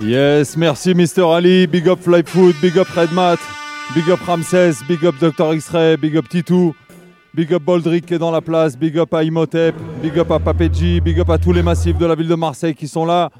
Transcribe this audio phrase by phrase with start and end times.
[0.00, 1.22] Yes, merci Mr.
[1.22, 3.38] Ali, big up Fly Food, big up Red Mat,
[3.94, 5.54] big up Ramses, big up Dr.
[5.54, 6.74] X-Ray, big up Titou,
[7.34, 10.38] big up Boldrick qui est dans la place, big up à Imhotep, big up à
[10.38, 13.30] Papeji, big up à tous les massifs de la ville de Marseille qui sont là,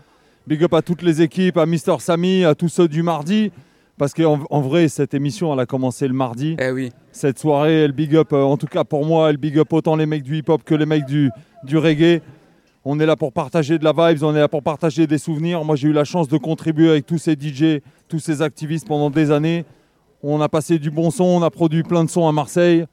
[0.47, 1.99] big up à toutes les équipes, à Mr.
[1.99, 3.53] Samy, à tous ceux du mardi.
[3.99, 6.55] Parce qu'en en vrai, cette émission, elle a commencé le mardi.
[6.61, 6.93] Eh oui.
[7.13, 9.97] Cette soirée, elle big up, euh, en tout cas pour moi, elle big up autant
[9.97, 11.31] les mecs du hip-hop que les mecs du,
[11.65, 12.21] du reggae.
[12.89, 15.65] On est là pour partager de la vibes, on est là pour partager des souvenirs.
[15.65, 19.11] Moi, j'ai eu la chance de contribuer avec tous ces DJ, tous ces activistes pendant
[19.11, 19.65] des années.
[20.23, 22.87] On a passé du bon son, on a produit plein de sons à Marseille.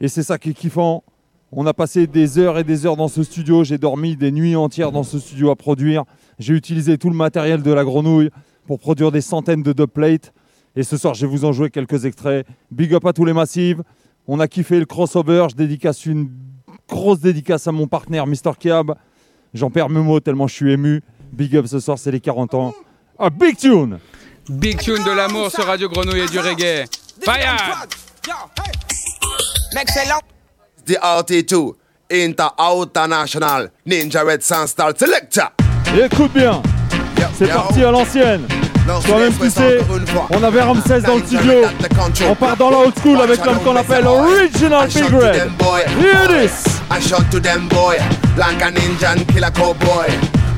[0.00, 1.04] Et c'est ça qui est kiffant.
[1.52, 3.62] On a passé des heures et des heures dans ce studio.
[3.62, 6.02] J'ai dormi des nuits entières dans ce studio à produire.
[6.40, 8.30] J'ai utilisé tout le matériel de la grenouille
[8.66, 10.32] pour produire des centaines de dubplates.
[10.74, 12.44] Et ce soir, je vais vous en jouer quelques extraits.
[12.72, 13.78] Big up à tous les massifs.
[14.26, 15.46] On a kiffé le crossover.
[15.50, 16.30] Je dédicace une
[16.88, 18.52] grosse dédicace à mon partenaire Mr.
[18.58, 18.94] Kiab.
[19.52, 21.02] J'en perds mes mots tellement je suis ému.
[21.32, 22.74] Big up ce soir, c'est les 40 ans.
[23.18, 23.98] Ah, big tune
[24.48, 26.84] Big tune de l'amour sur Radio Grenouille et du reggae.
[27.22, 27.86] Fire
[29.80, 30.20] Excellent.
[30.86, 31.72] The RT2,
[32.12, 35.50] Inter International, Ninja Red Sunstar Selector.
[35.98, 36.62] Écoute bien,
[37.36, 38.46] c'est parti à l'ancienne.
[38.86, 39.80] Toi-même tu sais,
[40.30, 41.62] on avait Ramsès dans le studio.
[42.28, 45.50] On part dans la old school avec l'homme qu'on appelle Original Big Red.
[46.00, 46.64] Hear this.
[46.90, 47.96] I shot to them boy,
[48.36, 50.06] like a ninja and kill a cowboy.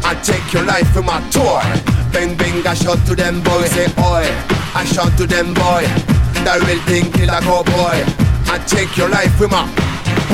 [0.05, 1.63] I take your life from my toy.
[2.13, 4.27] Bang bang, I shot to them boy, say oi.
[4.75, 5.87] I shot to them boy,
[6.45, 8.03] the real thing kill a cowboy.
[8.49, 9.67] I take your life from my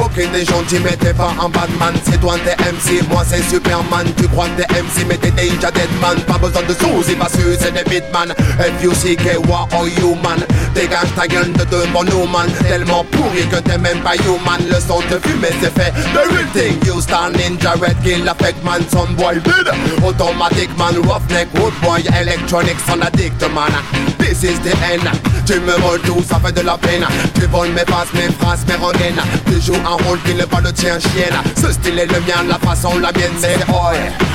[0.00, 1.94] Aucun des gentils mais t'es pas un Batman.
[2.04, 4.06] C'est toi t'es MC, moi c'est Superman.
[4.16, 7.28] Tu crois que t'es MC mais t'es déjà dead man Pas besoin de sous, pas
[7.28, 8.32] sûr c'est des bitman.
[8.58, 10.44] F-U-C-K, what are you man?
[10.74, 12.50] Dégage ta gueule de devant nous man.
[12.68, 14.60] Tellement pourri que t'es même pas human.
[14.68, 18.62] Le son de fumée c'est fait The real thing You star ninja red kill affect
[18.64, 19.68] man Son boy bid
[20.04, 23.72] Automatic man Roughneck wood boy Electronic son addict man.
[24.18, 25.08] This is the end.
[25.46, 25.72] Tu me
[26.06, 27.04] tout ça fait de la peine.
[27.34, 29.20] Tu voles mes faces, mes phrases, mes rengaines.
[29.46, 31.34] Tu un rôle qui n'est pas le tien chienne.
[31.56, 33.94] Ce style est le mien, la façon la mienne c'est oi.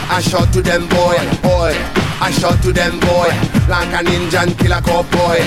[0.10, 1.74] I shot to them boy, oi.
[2.20, 3.30] I shot to them boy
[3.70, 5.40] Like a ninja and kill a cowboy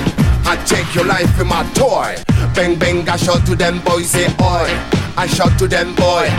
[0.46, 2.14] I take your life in my toy.
[2.54, 4.70] Bang bang I shot to them boys say oi.
[5.16, 6.30] I shot to them boy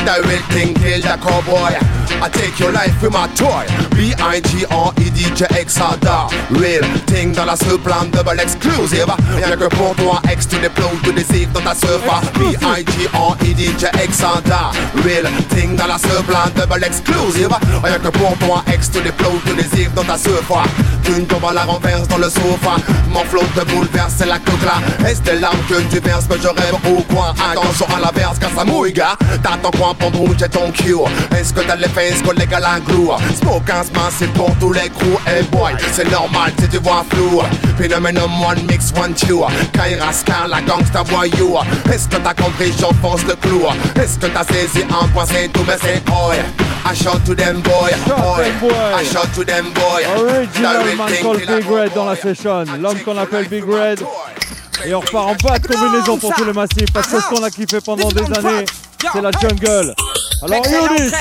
[0.00, 1.76] The real thing the cowboy.
[2.22, 3.66] I take your life with my toy.
[3.96, 9.06] B-I-G-R-E-D-J-X-A-D-A Real thing dans la sublime double exclusive.
[9.36, 14.70] Rien que pour toi ex to the flow to deceive dans ta surfa B-I-G-R-E-D-J-X-A-D-A
[15.04, 17.50] Real thing dans la sublime double exclusive.
[17.82, 20.62] Rien que pour toi ex to the flow to deceive dans ta surfa
[21.04, 22.76] Tu ne tombes à la renverse dans le sofa.
[23.08, 24.38] Mon flow te bouleverse c'est la
[25.06, 28.38] Est-ce des larmes que tu verses que je rêve ou quoi Attention à la verse
[28.38, 29.89] car ça mouille T'attends quoi?
[29.94, 30.96] Ton cul
[31.38, 33.08] Est-ce que t'as les fesses collègues à glue
[33.40, 37.04] Smoke 15 mains c'est pour tous les crews Hey boy c'est normal si tu vois
[37.10, 37.42] flou.
[37.78, 41.56] Phenomenon one mix one two Kaira Scar la gangsta voyou.
[41.92, 42.72] Est-ce que t'as compris?
[42.78, 43.62] J'enfonce le clou.
[44.00, 45.24] Est-ce que t'as saisi un point?
[45.26, 46.34] C'est tout mais c'est oi
[46.86, 47.92] I shout to them boy,
[48.60, 48.72] boy.
[48.96, 50.02] I shout to them boy.
[50.16, 52.64] Original man called Big Red dans la session.
[52.80, 54.02] L'homme qu'on appelle Big Red.
[54.86, 57.42] Et on repart en bas de combinaison pour tous les massifs parce que ce qu'on
[57.42, 58.64] a kiffé pendant des années,
[59.12, 59.94] c'est la jungle.
[60.42, 61.12] Alors Youdis,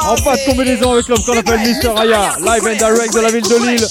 [0.00, 1.98] en de combinaison avec l'homme qu'on appelle Mr.
[1.98, 3.88] Aya, live and direct de la ville de Lille.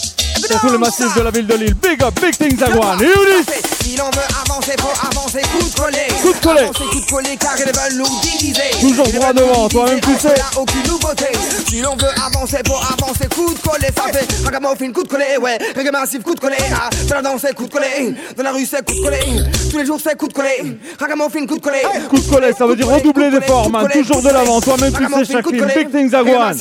[0.48, 1.74] Pour tous les massifs de la ville de Lille.
[1.76, 3.00] Big up, big things à one.
[3.00, 3.52] Youdis.
[3.82, 6.08] Si l'on veut avancer, faut avancer, coup de collet.
[6.22, 6.62] Coup de collet.
[6.62, 8.62] Avancer, coup de collet, car ils veulent nous diviser.
[8.80, 10.36] Toujours droit devant, toi-même tu sais.
[10.56, 11.26] Aucune nouveauté.
[11.68, 13.90] Si l'on veut avancer, faut avancer, coup de collet.
[13.96, 15.58] Ça fait ragamuffin, coup de collet, ouais.
[15.76, 16.58] Reggae massif, coup de collet.
[16.74, 18.14] Ah, dans la danse, c'est coup de collet.
[18.36, 19.26] Dans la rue, c'est coup de collet.
[19.72, 20.78] Tous les jours, c'est coup de collet.
[21.00, 21.84] Ragamuffin, coup de collet.
[22.10, 23.88] Coup de collet, ça veut dire redoubler d'efforts, man.
[23.92, 25.68] Toujours de l'avant, toi-même tu sais, chaque film.
[25.76, 26.58] Big things à one.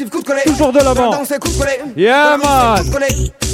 [0.47, 1.11] Toujours de l'avant.
[1.97, 2.85] Yeah, man.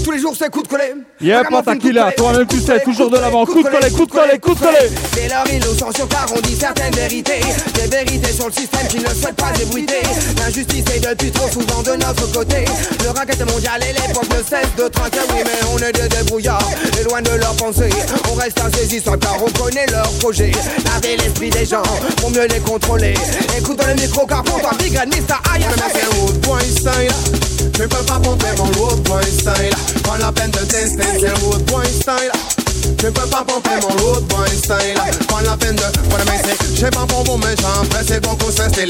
[0.05, 0.95] Tous les jours, c'est coup de collet.
[1.21, 3.45] Yeah, Patakila, toi-même tu sais, toujours de l'avant.
[3.45, 4.91] Coup de collet, coup de collet, coup de collet.
[5.13, 7.41] C'est leur innocence car on dit certaines vérités.
[7.75, 10.01] Des vérités sur le système qui ne souhaite pas ébruiter.
[10.39, 12.65] L'injustice est depuis trop souvent de notre côté.
[13.05, 15.19] Le racket mondial et l'époque ne cesse de trinquer.
[15.35, 17.91] Oui, mais on est des débrouillards et loin de leur pensée.
[18.31, 20.53] On reste insaisissant car on connaît leur projet.
[20.85, 21.83] Laver l'esprit des gens
[22.17, 23.15] pour mieux les contrôler.
[23.59, 25.35] Écoute dans le micro car pour toi, Big Red, Mr.
[25.53, 25.69] Aya.
[25.93, 27.71] C'est style.
[27.73, 30.00] Peux pas pomper mon style.
[30.11, 31.41] Pan up and the dance, dance and
[31.71, 32.60] road style.
[33.01, 34.95] Je peux pas pomper mon road boy style
[35.27, 38.37] Pas la peine de voilà mais c'est J'ai pas pour vous méchants Mais c'est bon
[38.37, 38.89] qu'on s'installe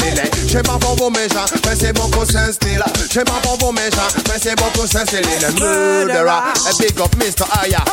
[0.49, 4.11] J'ai pas pour vous méchants Mais c'est bon qu'on s'installe J'ai pas pour vous méchants
[4.27, 5.23] Mais c'est bon qu'on s'installe
[5.55, 7.47] Murderer A big up Mr.
[7.62, 7.85] Aya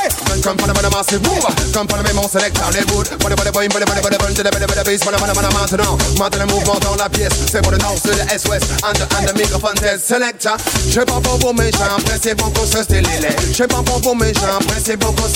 [0.42, 3.68] Come from the massive move Come from the mon selector Les bouts Body body boy
[3.70, 6.80] Body body body body body body body bass Body body body maintenant Maintenant le mouvement
[6.82, 9.76] dans la pièce C'est pour le nord sur le S-Ouest And the, and the microphone
[9.76, 10.58] test selector
[10.90, 13.06] J'ai pas pour vous méchants Mais c'est bon qu'on s'installe
[13.54, 15.28] J'ai pas pour vous méchants Mais c'est bon qu'on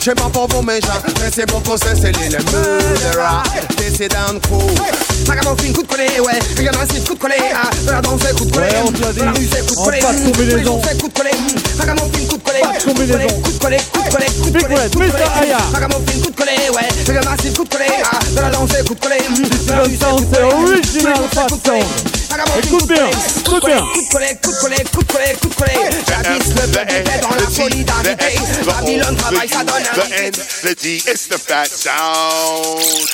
[0.00, 0.88] J'ai pas pour vous méchants,
[1.20, 3.42] mais c'est pour qu'on s'installe les murderers.
[3.76, 5.28] Dissident crew.
[5.28, 6.38] Ragamuffin, coup de collet, ouais.
[6.56, 7.36] Regarde un coup de collet.
[7.54, 8.68] Ah, dans la danse, coup de collet.
[8.70, 10.00] L'a coup de collet.
[10.00, 10.80] pas de combinaison.
[10.80, 11.32] Coup de collet.
[11.78, 12.60] Coup de collet.
[12.60, 13.40] Pas de combinaison.
[13.42, 14.74] Coup de collet, coup de collet, coup de Big collet.
[14.76, 15.12] Red, coup de Mr.
[15.12, 15.24] collet.
[15.40, 15.58] Aya.
[15.72, 16.88] Ragamuffin, coup de collet, ouais.
[17.06, 17.86] Regarde un coup de collet.
[18.04, 19.18] Ah, dans la danse, coup de collet.
[19.66, 20.54] Dans la rue, Sound, coup de c'est collet.
[20.54, 21.80] original Tous les jours, c'est coup de collet.
[21.80, 22.21] façon.
[22.58, 23.80] Écoute bien, écoute bien.
[23.80, 25.90] Coup de collet, coup de collet, coup de collet, coup de collet.
[26.08, 28.38] Jadis, le peuple était dans la solidarité.
[28.66, 30.32] Babylone travaille, ça donne un the
[30.62, 33.08] the D, it's the fat sound.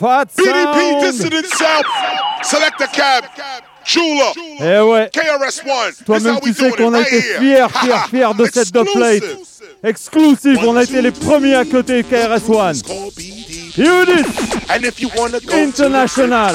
[0.00, 1.10] Fat BDP.
[1.10, 1.86] Dissident South.
[2.42, 3.24] Select a cab.
[3.84, 4.32] Chula.
[4.60, 5.10] Eh ouais.
[5.12, 5.92] KRS-One.
[6.06, 9.22] Toi-même, tu sais qu'on a été fiers, fiers, fiers de cette dubplate.
[9.82, 10.52] Exclusive.
[10.54, 12.80] Exclusive, on a été les premiers à côté KRS-One.
[13.76, 14.26] Unit
[14.68, 16.54] And if you wanna go International.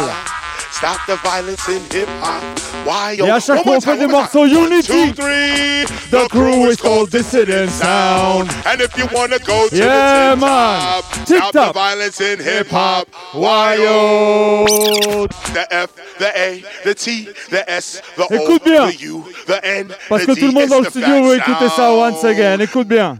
[0.75, 2.60] To the Stop the violence in hip hop.
[2.86, 3.16] Why?
[3.18, 4.42] Et à chaque One fois, on fait des one morceaux.
[4.42, 4.88] One, Unity.
[4.88, 5.86] two, three.
[6.12, 8.50] The crew is called Dissident Sound.
[8.66, 11.01] And if you wanna go to Yeah, the man.
[11.25, 11.68] stop top.
[11.68, 13.07] the violence in hip hop.
[13.33, 14.66] Why Why yo?
[14.68, 15.89] yo The F,
[16.19, 20.39] the A, the T, the S, the O, the U, the N, Parce the que
[20.39, 22.60] tout le monde dans le the studio veut écouter ça once again.
[22.62, 23.18] Écoute bien.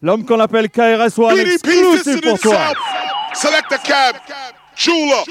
[0.00, 2.58] L'homme qu'on appelle KRS-One, BDP exclusive pour toi.
[3.34, 4.16] Select a cab.
[4.74, 5.22] Chula.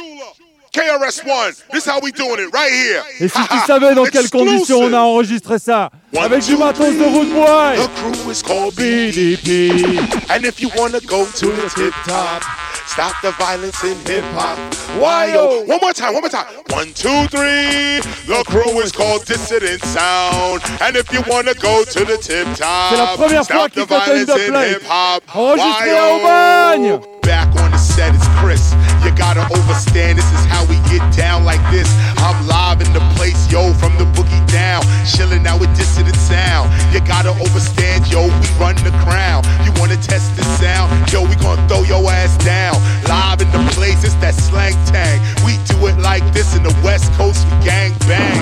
[0.73, 1.53] KRS-One.
[1.73, 3.03] This how we doing it right here.
[3.19, 6.93] Et si tu savais dans quelles conditions on a enregistré ça One, Avec du matos
[6.93, 7.03] de.
[7.03, 9.99] Root Boy The crew is called BDP.
[10.29, 12.43] And if you wanna go to the tip top,
[12.87, 14.57] stop the violence in hip hop.
[14.97, 15.63] Why yo?
[15.65, 16.45] One more time, one more time.
[16.69, 17.99] One, two, three.
[18.27, 20.61] The crew is called Dissident Sound.
[20.79, 23.85] And if you wanna go to the tip top, C'est la première fois stop the
[23.85, 25.23] qu'il fait une violence in hip hop.
[25.35, 26.15] Enregistré Why, à?
[26.15, 26.99] Aubagne.
[27.21, 28.73] Back on the set is Chris.
[29.05, 31.87] You gotta overstand this is how we get down like this.
[32.17, 34.81] I'm live in the place, yo, from the boogie down.
[35.05, 36.73] Chilling out with dissident sound.
[36.93, 39.43] You gotta overstand, yo, we run the crown.
[39.65, 40.89] You wanna test the sound?
[41.11, 42.75] Yo, we gonna throw your ass down.
[43.05, 45.21] Live in the place, it's that slang tag.
[45.45, 48.37] We do it like this in the West Coast, we gang bang.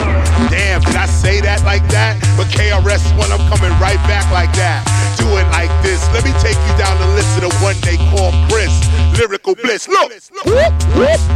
[0.50, 2.16] Damn, did I say that like that?
[2.38, 4.19] But KRS One, I'm coming right back
[9.88, 10.30] Bliss.
[10.32, 10.46] Look,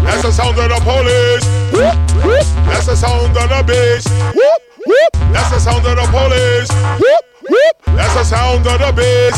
[0.03, 1.45] that's the sound of the police.
[2.67, 4.03] That's the sound of the bass.
[5.31, 6.67] That's the sound of the police.
[7.95, 9.37] That's the sound of the bass.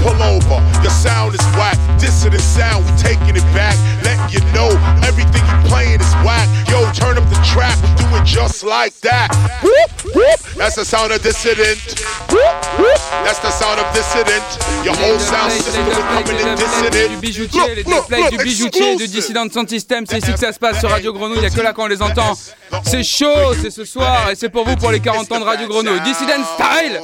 [0.00, 1.76] Pull over, your sound is whack.
[1.98, 3.76] Dissident sound, we taking it back.
[4.02, 4.68] Letting you know
[5.04, 6.48] everything you playing is whack.
[6.68, 9.28] Yo, turn up the track, do it just like that.
[10.64, 11.76] That's the sound of dissident.
[13.22, 14.42] That's the sound of dissident.
[14.82, 17.20] Your whole sound system is coming in du dissident.
[17.20, 20.88] bijoutier, les du bijoutier de Dissident Sound System, c'est ici que ça se passe sur
[20.88, 22.32] Radio Grenouille, il n'y a que là qu'on les entend.
[22.82, 25.68] C'est chaud, c'est ce soir et c'est pour vous pour les 40 ans de Radio
[25.68, 26.00] Grenouille.
[26.00, 26.98] Dissident Style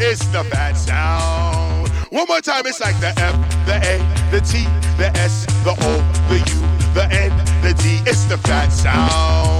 [0.00, 1.90] It's the fat sound.
[2.10, 3.36] One more time, it's like the F,
[3.66, 4.00] the A,
[4.30, 4.64] the T,
[4.96, 6.60] the S, the O, the U,
[6.94, 8.00] the N, the D.
[8.06, 9.53] It's the fat sound.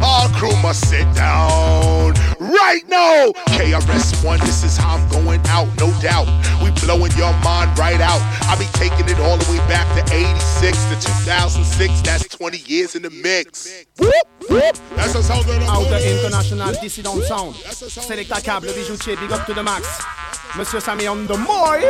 [0.00, 3.32] All crew must sit down right now.
[3.56, 6.26] KRS-One, this is how I'm going out, no doubt.
[6.62, 8.20] We blowing your mind right out.
[8.48, 12.00] I be taking it all the way back to 86 to 2006.
[12.02, 13.84] That's 20 years in the mix.
[13.98, 14.12] Whoop,
[14.48, 14.76] whoop.
[14.96, 17.54] That's the sound of the Out the international dissident sound.
[17.54, 19.86] Selecta câble, bijoutier, big up to the max.
[20.56, 21.84] Monsieur Sammy on the mic.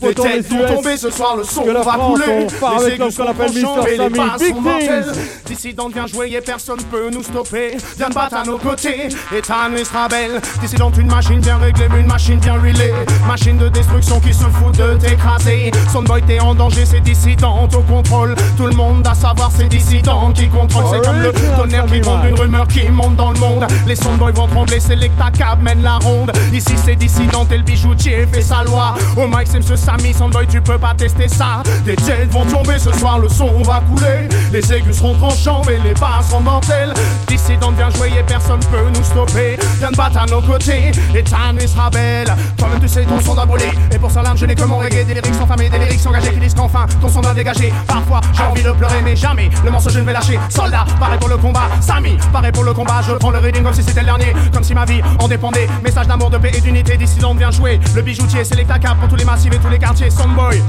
[0.00, 2.46] Autant têtes les vont tomber ce soir, le son que la va France, couler.
[2.62, 3.88] on Les qu'on sont Mr.
[3.88, 5.04] et les passes sont mortelles.
[5.12, 5.22] things.
[5.46, 7.76] Dissident vient jouer et personne peut nous stopper.
[7.96, 10.40] Viens te battre à nos côtés, Ethan sera belle.
[10.60, 12.92] Dissident, une machine bien réglée, une machine bien huilée.
[13.26, 15.70] Machine de destruction qui se fout de t'écraser.
[15.92, 18.34] Soundboy, t'es en danger, c'est dissident au contrôle.
[18.56, 20.84] Tout le monde à savoir, c'est dissident qui contrôle.
[20.90, 22.28] C'est comme le tonnerre qui man.
[22.28, 23.66] une rumeur qui monte dans le monde.
[23.86, 24.96] Les soundboys vont trembler, c'est
[25.38, 26.32] cab mène la ronde.
[26.52, 28.94] Ici, c'est dissident et le bijoutier fait sa loi.
[29.16, 31.62] Au mic, c'est Samy, Sandboy, tu peux pas tester ça.
[31.84, 34.28] Des jets vont tomber ce soir, le son va couler.
[34.50, 36.94] Les aigus seront tranchants, mais les basses seront mortelles.
[37.26, 39.58] Dissident vient jouer et personne peut nous stopper.
[39.78, 42.34] Viens battre à nos côtés, et ta nuit sera belle.
[42.56, 43.72] Toi-même, tu sais, ton son brûler.
[43.92, 45.04] Et pour ça, l'âme, je n'ai que mon reggae.
[45.04, 47.72] Des lyrics sans et des lyrics engagés qui disent qu'enfin, ton son doit dégager.
[47.86, 50.38] Parfois, j'ai envie de pleurer, mais jamais le morceau, je ne vais lâcher.
[50.48, 51.68] Soldat, pareil pour le combat.
[51.80, 53.02] Samy, pareil pour le combat.
[53.06, 54.34] Je prends le reading comme si c'était le dernier.
[54.52, 55.68] Comme si ma vie en dépendait.
[55.82, 56.96] Message d'amour, de paix et d'unité.
[56.96, 57.80] Dissident vient jouer.
[57.94, 60.10] Le bijoutier, c'est les pour tous les massifs et tous les quartiers.
[60.10, 60.60] Soundboy.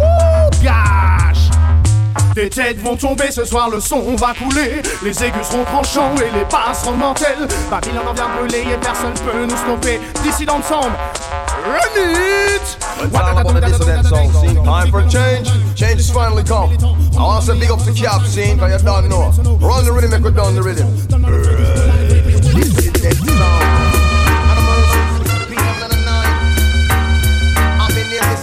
[0.00, 1.50] Ouh, gosh.
[2.34, 4.80] Des têtes vont tomber ce soir, le son va couler.
[5.02, 7.46] Les aigus seront tranchants et les basses seront mortelles.
[7.70, 10.00] Babylone en vient brûler et personne peut nous stopper.
[10.22, 10.96] Dissident ensemble.
[11.66, 12.78] Run it!
[14.64, 15.48] Time for change.
[15.76, 16.70] Change is finally come.
[17.14, 19.30] I want to big up to Cap scene, cause you don't know.
[19.60, 20.88] Run the rhythm, make we done the rhythm.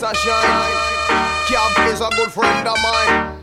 [0.09, 0.73] a shine.
[1.45, 3.37] Cab is a good friend of mine.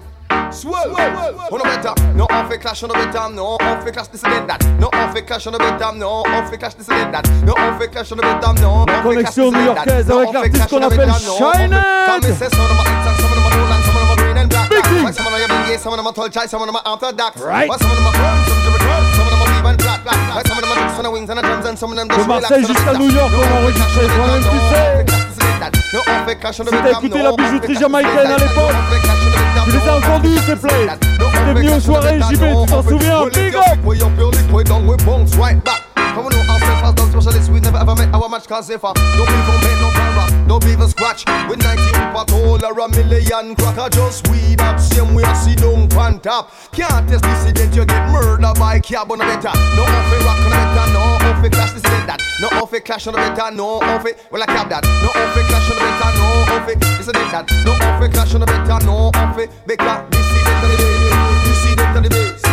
[0.52, 4.08] Swell, on a better, no off a clash on a better, no off a clash
[4.08, 6.88] this and that, no off a clash on a better, no off a clash this
[6.88, 9.76] and that, no off a clash on a better, no off a clash this and
[9.76, 12.90] that, no off a clash on a better, no off a clash this and
[14.50, 16.66] that, no some of them are gay, some of them are tall chai, some of
[16.66, 17.70] them no after dark, right?
[17.70, 19.36] Some of them are brown, some of them are some of them
[20.46, 22.26] some of them are on the wings and the drums, and some of them just
[22.26, 22.48] relax.
[22.48, 24.58] De Marseille New York, on enregistre, toi-même tu
[25.10, 25.15] sais.
[26.52, 28.74] Si t'as écouté la bijouterie jamaïcaine à l'époque,
[29.64, 30.88] tu les as entendus, ces plays.
[31.00, 33.62] T'es venu aux soirées, JB, tu t'en souviens Big up.
[36.16, 38.96] Come on, ourselves as done specialists, we never ever met our match cause if don't
[38.96, 41.26] even make no para, don't even scratch.
[41.46, 45.92] With 19 patrol or a million cracker, just we that same way I see down
[45.92, 46.50] on top.
[46.72, 49.52] Can't test dissident, you get murdered by cab on the better.
[49.76, 52.20] No off rock on the better, no off it clash dissident that.
[52.40, 54.84] No off it clash on the better, no off it, well I cab that.
[55.02, 57.44] No off it clash on the better, no off it dissident that.
[57.64, 61.42] No off it clash on the better, no off it, because dissident to the base,
[61.44, 62.45] dissident to the base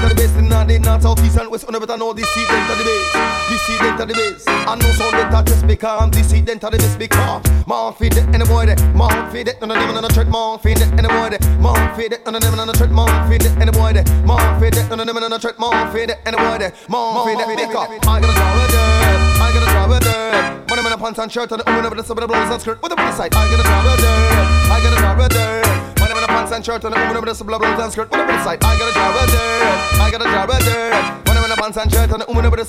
[0.00, 0.34] them to the base.
[0.40, 1.64] Now they not south, east, and west.
[1.66, 3.12] On the better this seat them the base.
[3.48, 4.44] This seat them the base.
[4.48, 8.16] I know some they just because I'm this seat them the base because man feed
[8.16, 8.80] it and avoid it.
[8.94, 10.28] Man feed it, none of them on the tread.
[10.28, 11.42] Man feed it and avoid it.
[11.60, 12.90] Man feed it, none of them on the tread.
[12.90, 14.08] Man feed it and avoid it.
[14.24, 15.58] Man feed it, none of them on the tread.
[15.58, 16.74] Man feed it and avoid it.
[16.88, 17.90] Man feed it, pick up.
[17.90, 19.20] I gotta draw with it.
[19.40, 20.68] I gotta draw with it.
[20.68, 22.52] Money man a pants and shirt on the woman over the sub of the blouse
[22.52, 23.34] and skirt with the side.
[23.34, 24.70] I'm gonna draw with it.
[24.70, 25.89] I gotta draw with it
[26.30, 28.10] pants and shirt and I'm moving with the blouse and skirt.
[28.10, 30.00] When I'm I got a job with dirt.
[30.00, 31.20] I got a job with dirt.
[31.26, 32.60] I'm the and shirt and I'm moving with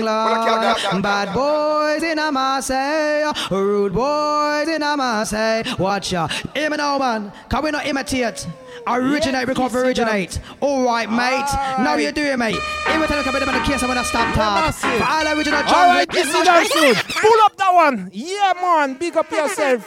[0.00, 0.90] No.
[0.92, 1.00] No.
[1.02, 5.62] Bad boys in a Marseille, rude boys in a Marseille.
[5.78, 6.32] Watch out.
[6.54, 7.32] Hear me now, man.
[7.48, 8.46] Can we not imitate?
[8.86, 10.40] Originate, yeah, because originate.
[10.60, 11.18] All right, mate.
[11.18, 11.80] All right.
[11.80, 12.56] Now you do it, mate.
[12.88, 14.72] Imitate a bit of a kiss and when I stamp time.
[14.72, 15.76] For all original jungle.
[15.76, 18.10] All right, this is Pull up one.
[18.12, 18.94] Yeah, man.
[18.94, 19.82] Big up yourself.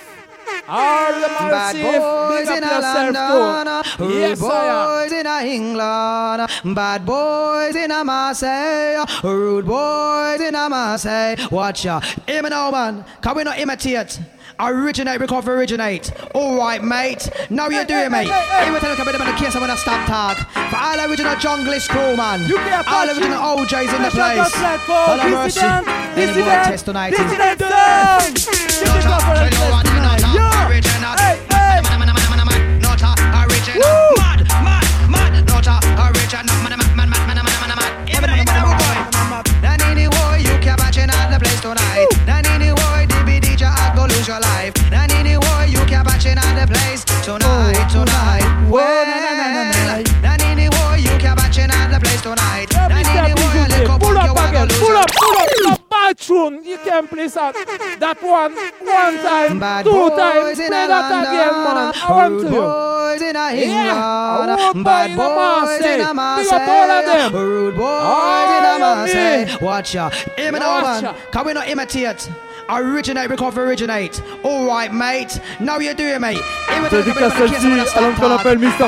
[0.68, 4.04] All the man Bad boys Big in up a yourself London, too.
[4.04, 10.42] Uh, rude Yes, boys in a England, uh, bad boys in Marseille, uh, rude boys
[10.42, 11.36] in a Marseille.
[11.50, 13.06] Watch ya, hear me now, man.
[13.22, 14.20] Can we not imitate?
[14.60, 16.12] Originate, record, originate.
[16.36, 17.30] All right, mate.
[17.50, 18.28] Now you're doing, mate.
[18.28, 18.80] Hey, hey, hey.
[18.80, 20.38] tell a bit about a kiss gonna stab tag.
[20.70, 22.42] For all original jungle school, man.
[22.48, 24.54] You get all original OJs in the place.
[24.90, 25.62] All the mercy.
[25.62, 27.12] Any more test tonight?
[27.12, 27.64] This is the
[44.24, 44.74] change your life.
[44.92, 47.04] And in the war, you can patch in the place.
[47.24, 48.70] Tonight, oh, tonight.
[48.70, 49.06] Well,
[50.24, 52.76] and in the war, you can patch in the place tonight.
[52.76, 54.68] And in the war, you can pull up again.
[54.80, 55.90] Pull up, pull up, pull up.
[55.90, 56.64] Bad tune.
[56.64, 57.98] You can play that.
[58.00, 60.58] That one, one time, Bad two times.
[60.58, 61.94] Play that again, man.
[61.96, 62.50] I want to.
[62.50, 63.94] Boys in a yeah.
[63.94, 66.44] I want Bad boys in a Marseille.
[66.44, 67.34] Big up all of them.
[67.34, 69.58] Rude boys oh, in a Marseille.
[69.62, 70.10] Watch ya.
[70.38, 71.16] Aim it over.
[71.32, 72.30] Can we not imitate?
[72.70, 74.22] Originate, can't originate.
[74.44, 75.40] All right, mate.
[75.60, 76.40] Now you do it, mate.
[76.90, 78.86] Dédicace celle-ci à l'homme qu'on appelle Mr.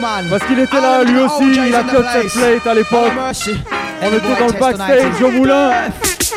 [0.00, 0.26] Man.
[0.30, 3.12] Parce qu'il était là, lui aussi, il a cut cette plate à l'époque.
[4.00, 5.70] On était dans le backstage au moulin.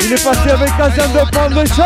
[0.01, 1.83] Il est passé avec Kazan de Foundation.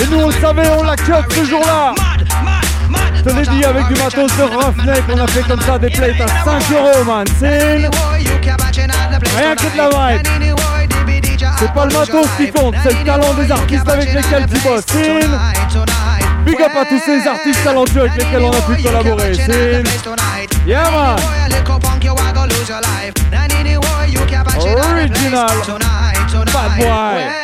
[0.00, 1.94] Et nous, on savait, on l'a cut ce jour-là.
[3.16, 5.90] Je te l'ai dit, avec du matos de Roughneck, on a fait comme ça des
[5.90, 7.24] plates à 5 euros, man.
[7.38, 7.76] C'est
[9.36, 10.73] Rien que de la vibe.
[11.58, 14.84] C'est pas le matos qui compte, c'est le talent des artistes avec lesquels tu bosses.
[14.86, 15.84] Sin.
[16.44, 19.34] Big up à tous ces artistes talentueux avec lesquels on a pu collaborer.
[19.34, 19.82] C'est.
[20.66, 21.16] Yeah, man.
[24.60, 25.48] Original.
[26.52, 27.43] Bad boy.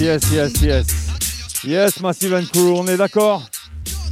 [0.00, 3.42] Yes, yes, yes, yes, Massive and Crew, on est d'accord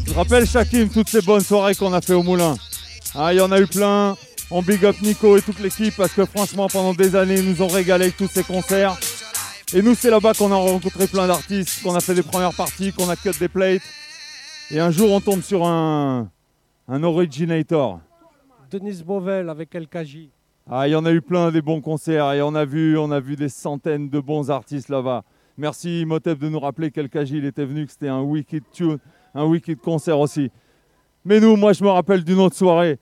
[0.04, 2.56] Je rappelle Shakim toutes ces bonnes soirées qu'on a fait au Moulin.
[3.14, 4.16] Ah, il y en a eu plein.
[4.50, 7.62] On big up Nico et toute l'équipe parce que franchement, pendant des années, ils nous
[7.62, 8.96] ont régalé avec tous ces concerts.
[9.72, 12.92] Et nous, c'est là-bas qu'on a rencontré plein d'artistes, qu'on a fait des premières parties,
[12.92, 13.82] qu'on a cut des plates.
[14.72, 16.28] Et un jour, on tombe sur un,
[16.88, 18.00] un originator.
[18.72, 20.30] Denis Beauvel avec LKJ.
[20.68, 23.12] Ah, il y en a eu plein des bons concerts et on a vu, on
[23.12, 25.22] a vu des centaines de bons artistes là-bas.
[25.58, 28.98] Merci Motep de nous rappeler quel il était venu, que c'était un wicked tune,
[29.34, 30.50] un wicked concert aussi.
[31.24, 32.98] Mais nous, moi je me rappelle d'une autre soirée.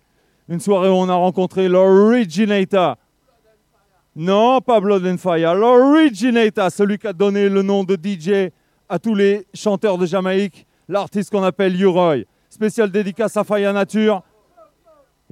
[0.49, 2.97] Une soirée où on a rencontré l'Originator.
[4.15, 8.53] Non, pas Blood and Fire, l'Originator, celui qui a donné le nom de DJ
[8.89, 12.19] à tous les chanteurs de Jamaïque, l'artiste qu'on appelle U-Roy.
[12.49, 14.23] Spécial dédicace à Fire Nature.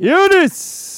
[0.00, 0.91] Eunice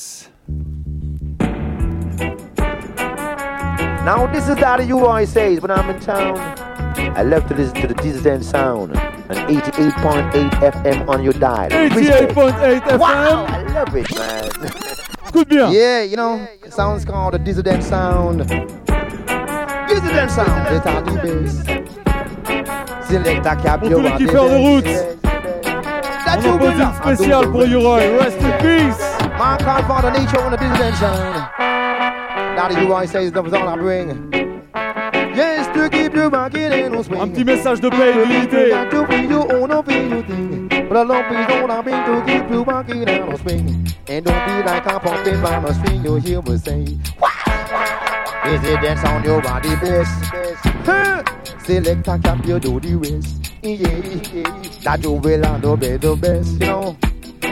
[4.05, 6.37] Now this is how the UI says when I'm in town.
[7.17, 11.71] I love to listen to the Dissident sound on 88.8 FM on your dial.
[11.71, 12.99] 88.8 FM.
[12.99, 14.45] Wow, I love it, man.
[15.27, 15.73] Écoute bien.
[15.73, 18.41] Yeah, you know, the sound's called the Dissident sound.
[19.89, 21.65] Dissident sound, c'est un du bass.
[23.09, 24.83] Select a cap, Pour you tous les kiffeurs de.
[26.27, 28.19] That On you pose will une spéciale pour U-Roy.
[28.19, 29.01] Rest in peace.
[29.39, 31.74] Man called for the nature on the Dissident sound.
[32.65, 34.33] Now the UI says that was all bring.
[34.73, 37.21] Yes, to keep you back in on swing.
[37.21, 38.91] Un petit message de paix et d'unité.
[38.91, 40.69] to be your own of your thing.
[40.89, 43.87] But a long piece on I bring to keep you back in on swing.
[44.09, 46.85] And don't be like I'm pumping by my string, you'll hear me say.
[48.47, 50.25] Is it dance on your body best?
[51.67, 53.53] Select a cap, you do the rest.
[53.63, 53.77] Yeah,
[54.33, 54.81] yeah.
[54.85, 56.97] That you will and obey the best, you know.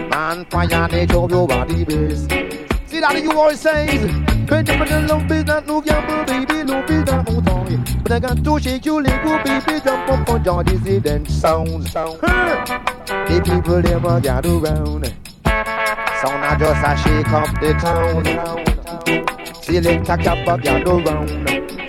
[0.08, 2.71] Man, fire nature of your body best.
[2.92, 4.22] See that you always saying.
[4.46, 7.64] Pente pas de l'ombide, nous gamble, baby, l'ombide that mon temps.
[8.02, 11.40] But I got to shake you, little go, baby, jump up on John, this is
[11.40, 12.20] sound, sound.
[12.20, 15.06] The people, they will get around.
[16.20, 18.24] So now just a shake up the town.
[19.62, 21.48] Select a cap up, get around.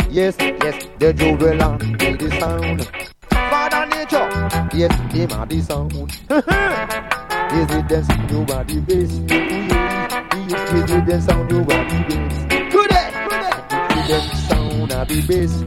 [0.09, 2.87] Yes, yes, the jubilant, build the sound.
[3.29, 4.29] Father nature,
[4.73, 5.91] yes, him are the sound.
[7.51, 9.92] is it them, nobody base?
[10.47, 10.91] The best?
[10.91, 11.73] Is it sound you are the
[12.09, 12.37] best?
[12.71, 15.57] Today, today, it dance sound a the best?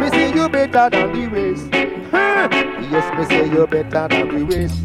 [0.00, 1.66] Me say you better than the rest.
[2.10, 2.48] Huh.
[2.90, 4.78] Yes, me say you better than the rest.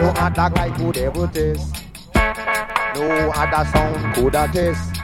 [0.00, 1.84] No other guy could ever test.
[2.94, 4.94] No other sound could attest.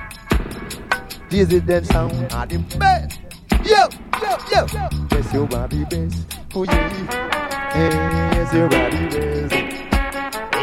[1.29, 3.21] This is the sound are the best.
[3.65, 3.89] Yo,
[4.23, 4.67] yo, yo.
[5.11, 6.39] Yes, you are the best.
[6.55, 7.75] Oh yeah.
[7.75, 9.74] Yes, you are the best.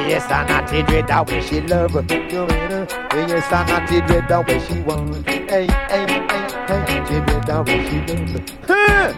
[0.08, 1.94] Yes, I'm not it with that way she love.
[1.94, 2.88] Know.
[3.14, 5.28] Yes, I'm not it with that way she want.
[5.28, 6.06] Hey, hey, hey,
[6.68, 7.06] hey.
[7.08, 8.44] She with that way she love.
[8.68, 9.14] Huh.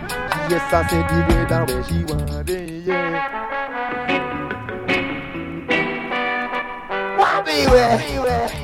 [0.50, 2.50] Yes, I said it with that way she want.
[2.50, 3.14] Hey, yeah.
[7.18, 8.63] Wow, baby.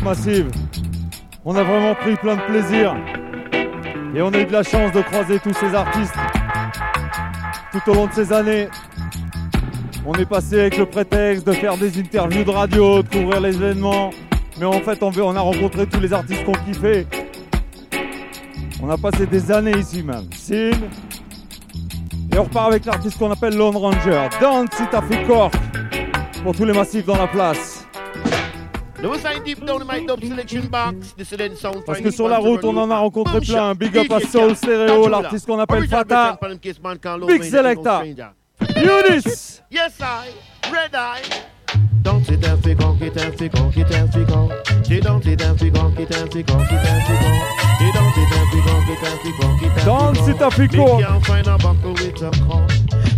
[0.00, 0.50] Massive.
[1.44, 2.96] On a vraiment pris plein de plaisir.
[4.14, 6.14] Et on a eu de la chance de croiser tous ces artistes
[7.72, 8.68] tout au long de ces années.
[10.04, 13.54] On est passé avec le prétexte de faire des interviews de radio, de couvrir les
[13.54, 14.10] événements.
[14.58, 17.06] Mais en fait, on, a rencontré tous les artistes qu'on kiffait.
[18.82, 20.26] On a passé des années ici même.
[20.36, 20.72] Sin.
[22.32, 24.28] Et on repart avec l'artiste qu'on appelle Lone Ranger.
[24.40, 25.54] It Afrique Cork.
[26.42, 27.71] Pour tous les massifs dans la place.
[31.86, 33.74] Parce que sur la route, on en a rencontré plein.
[33.74, 36.38] Big up à Soul Stereo, l'artiste qu'on appelle Fata.
[37.26, 38.02] Big Selecta.
[38.76, 39.62] Eunice.
[39.70, 40.30] Yes, I.
[40.70, 41.22] Red Eye.
[42.02, 42.42] Don't sit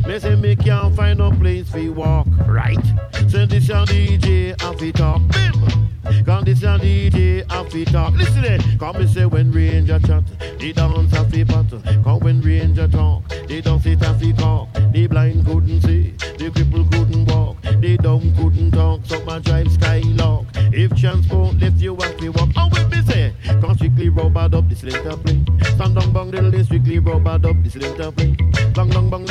[0.05, 0.35] buckle with a car.
[0.35, 2.27] Me say me can't find no place fi walk.
[2.47, 2.85] Right.
[3.29, 5.21] Say this a DJ and fi talk.
[5.29, 6.25] Bim.
[6.25, 8.15] Come this a DJ and fi talk.
[8.15, 8.79] Listen it.
[8.79, 10.25] Come me say when ranger chat,
[10.59, 12.05] the dance a fi pat.
[12.05, 14.69] Come when ranger talk, they don't sit a fi talk.
[14.93, 19.01] The blind couldn't see, the cripple couldn't walk, the dumb couldn't talk.
[19.05, 20.47] So my drive skylock.
[20.77, 22.51] If transport lift you have to walk.
[22.57, 25.47] Oh, we me say, come strictly rubber up this later plane.
[25.63, 28.37] Stand down bang little day strictly rubber up this later plane.
[28.75, 29.25] Bang bang bang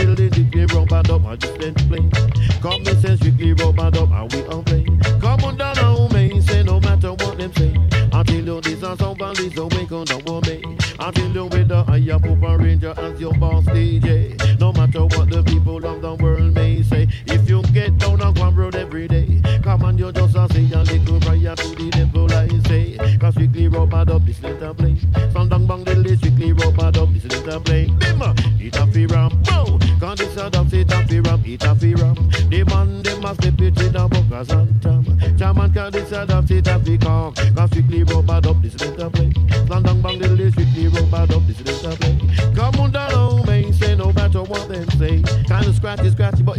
[0.93, 2.09] and up and just then play.
[2.61, 4.85] Come and say strictly rub and up and we all play.
[5.19, 7.73] Come on down home, man, say no matter what them say.
[8.11, 10.77] Until you this and some valleys don't wake on the woman.
[10.99, 14.12] Until you with the higher Pope Ranger as your boss DJ.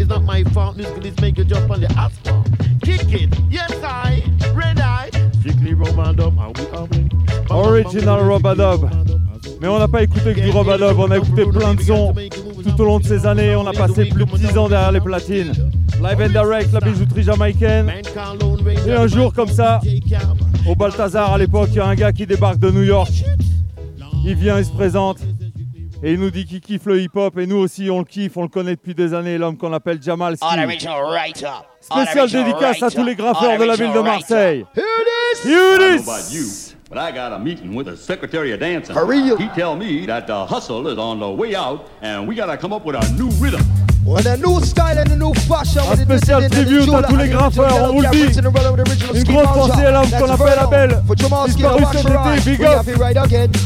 [0.04, 0.76] It's not my fault.
[1.20, 2.46] Make you jump on the asphalt.
[2.82, 4.22] Kick it, yes I,
[4.54, 5.10] red eye.
[5.40, 5.84] Strictly we.
[7.50, 8.90] Original Robadub.
[9.60, 12.14] Mais on n'a pas écouté que du Robadub, on a écouté plein de sons
[12.62, 13.54] tout au long de ces années.
[13.56, 15.52] On a passé plus de 10 ans derrière les platines.
[16.02, 17.90] Live and direct, la bijouterie jamaïcaine.
[18.86, 19.80] Et un jour comme ça,
[20.66, 23.12] au Balthazar à l'époque, il y a un gars qui débarque de New York.
[24.26, 25.18] Il vient, il se présente.
[26.04, 27.38] Et il nous dit qu'il kiffe le hip-hop.
[27.38, 30.02] Et nous aussi, on le kiffe, on le connaît depuis des années, l'homme qu'on appelle
[30.02, 30.46] Jamal Ski.
[31.80, 34.66] Spécial dédicace à tous les graffeurs de la ville de Marseille.
[36.90, 38.94] but I got a meeting with the Secretary of Dancing.
[38.94, 39.36] For real?
[39.36, 42.72] He tell me that the hustle is on the way out, and we gotta come
[42.72, 43.83] up with a new rhythm.
[44.06, 45.80] With a new style and a new fashion.
[45.90, 48.38] Un spécial tribute à tous les graffeurs, on vous le dit.
[49.14, 51.02] Une grosse pensée à l'homme qu'on appelle Abel.
[51.46, 52.86] Disparu cet été, big We up.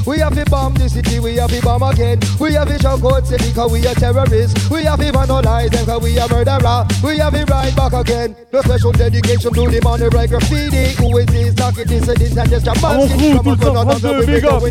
[0.06, 2.20] We have it bomb the city, we have it bomb again.
[2.38, 4.70] We have shout out city cause we are terrorists.
[4.70, 6.86] We have it vandalize them cause we are murderer.
[7.02, 8.36] We have right back again.
[8.52, 10.94] No special dedication to the money right graffiti.
[11.02, 11.54] Who is this?
[11.54, 14.62] Talking this and this and just a crew, tout le 132, big up.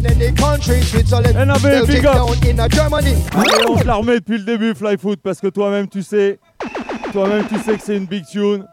[1.87, 2.15] big up.
[2.15, 3.15] down in a Germany.
[3.35, 6.37] Allez, on se la remet depuis le début, Flyfoot, parce que toi-même tu sais,
[7.11, 8.63] toi-même tu sais que c'est une big tune.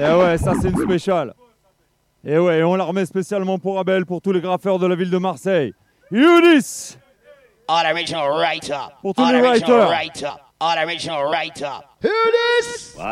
[0.00, 1.34] Et ouais, ça c'est une spéciale.
[2.24, 5.10] Et ouais, on la remet spécialement pour Abel, pour tous les graffeurs de la ville
[5.10, 5.74] de Marseille.
[7.68, 8.92] Original up.
[9.02, 10.38] Pour tous les original writers.
[10.60, 11.24] original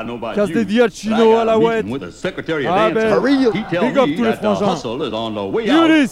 [0.05, 1.85] know about Casse des got à la a ouette.
[1.85, 4.77] meeting with the Secretary of Ah, ben, Big up tous les frangins.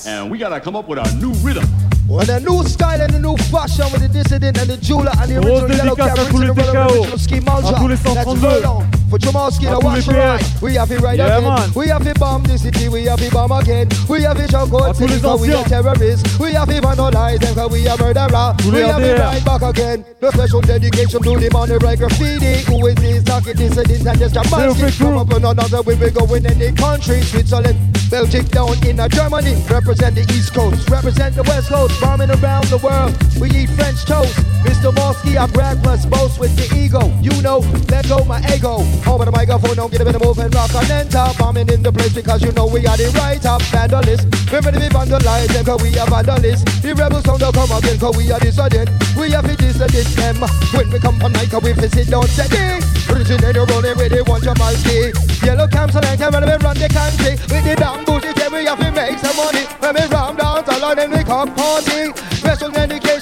[0.09, 1.63] and we gotta come up with a new rhythm.
[2.11, 5.31] With a new style and a new fashion with the dissident and the jeweler and
[5.31, 7.69] the original yellow à tous les original ski malja.
[7.69, 9.00] à tous les That's 132, Furlong.
[9.11, 10.63] For Jamalski, à the tous les watch right.
[10.63, 11.49] We have it right Yeah, again.
[11.49, 11.73] man.
[11.75, 13.89] We have it bomb the city, we have it bomb again.
[14.09, 16.39] We have it shout À out city, cause we are terrorists.
[16.39, 18.55] We have it vandalize them, cause we are murderer.
[18.71, 20.05] We have it right back again.
[20.23, 22.63] No special dedication to the money right graffiti.
[22.71, 24.97] Who is this talking this and this and just Jamalski?
[24.99, 27.77] Come up and another way we go in any country, Switzerland.
[28.11, 32.79] Belgium down in Germany, represent the East Coast, represent the West Coast, bombing around the
[32.79, 33.15] world.
[33.41, 34.35] We eat French toast.
[34.67, 34.93] Mr.
[34.95, 37.07] Mosky, I brag plus boast with the ego.
[37.23, 38.83] You know, let go my ego.
[39.07, 41.27] Of the microphone, don't get a bit of move and rock and enter.
[41.39, 44.25] Bombing in the place because you know we are the right up vandalists.
[44.49, 46.65] Remember to be vandalized, cause we are vandalists.
[46.81, 48.89] The rebels don't come again cause we are dissident.
[49.17, 50.41] We have to dissident them.
[50.73, 52.81] When we come from night, cause we visit don't say they.
[53.13, 55.13] Originator rolling with the one Jamalski.
[55.45, 57.37] Yellow camps and I can run, the country.
[57.53, 59.65] With the damn booty, then we have to make some money.
[59.83, 62.00] When we ram down, her then we cock party.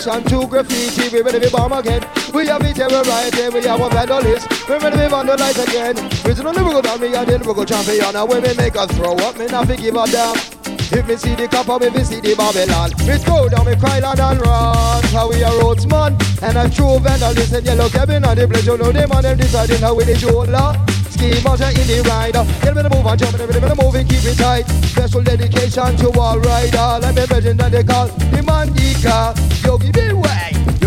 [0.09, 1.14] Dedication to graffiti.
[1.14, 2.03] We ready to bomb again.
[2.33, 4.68] We have it terrorize, then we have a vandalist.
[4.68, 5.99] We ready to vandalize again.
[6.27, 8.16] Original lyrical down, me a the lyrical champion.
[8.16, 10.58] And when we make us throw up, me not forgive a damn.
[10.90, 12.90] If me see the copper, me see the Babylon.
[13.05, 15.05] Me throw down, me cry loud and run.
[15.12, 18.64] How we a roads man, and a true vandalist and yellow cabin on the place.
[18.64, 20.72] You know them and them deciding how we the jeweler.
[21.12, 22.44] Ski motor in the rider.
[22.64, 24.64] Get me to move and jump, and me to move and keep it tight.
[24.88, 27.05] Special dedication to all rider.
[27.05, 29.37] Let me mention that they call the Mandika.
[29.64, 30.09] Yogi be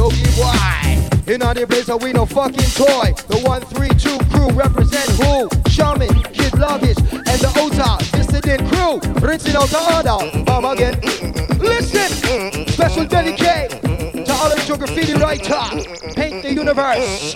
[0.02, 1.32] Yogi boy.
[1.32, 3.14] In all the place, so we no fucking toy.
[3.30, 5.48] The 132 crew represent who?
[5.70, 8.98] Shaman, Kid Luggage, and the Ota Dissident crew.
[9.22, 10.44] Rinsing out the order.
[10.44, 11.00] Bomb again.
[11.60, 13.70] Listen, special dedicate
[14.26, 15.62] to all the graffiti writer.
[16.16, 17.36] Paint the universe.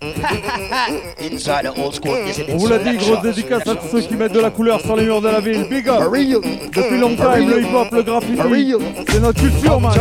[2.52, 4.96] On vous l'a dit, grosse dédicace à tous ceux qui mettent de la couleur sur
[4.96, 5.66] les murs de la ville.
[5.68, 8.74] Big up Depuis longtemps, le hip-hop, le graffiti,
[9.08, 9.92] c'est notre culture, man.